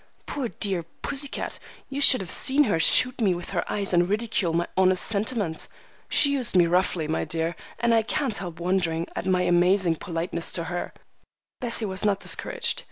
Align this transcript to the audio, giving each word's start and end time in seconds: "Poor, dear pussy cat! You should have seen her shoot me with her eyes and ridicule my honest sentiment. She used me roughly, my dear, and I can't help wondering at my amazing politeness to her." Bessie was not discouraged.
"Poor, 0.25 0.47
dear 0.47 0.81
pussy 1.03 1.27
cat! 1.27 1.59
You 1.87 2.01
should 2.01 2.21
have 2.21 2.31
seen 2.31 2.63
her 2.63 2.79
shoot 2.79 3.21
me 3.21 3.35
with 3.35 3.51
her 3.51 3.63
eyes 3.71 3.93
and 3.93 4.09
ridicule 4.09 4.51
my 4.51 4.65
honest 4.75 5.05
sentiment. 5.05 5.67
She 6.09 6.31
used 6.31 6.55
me 6.55 6.65
roughly, 6.65 7.07
my 7.07 7.23
dear, 7.23 7.55
and 7.77 7.93
I 7.93 8.01
can't 8.01 8.35
help 8.37 8.59
wondering 8.59 9.05
at 9.15 9.27
my 9.27 9.43
amazing 9.43 9.97
politeness 9.97 10.51
to 10.53 10.63
her." 10.73 10.91
Bessie 11.59 11.85
was 11.85 12.03
not 12.03 12.19
discouraged. 12.19 12.79